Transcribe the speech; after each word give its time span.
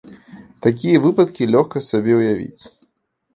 Такія 0.65 1.01
выпадкі 1.03 1.49
лёгка 1.57 1.77
сабе 1.89 2.17
ўявіць. 2.21 2.65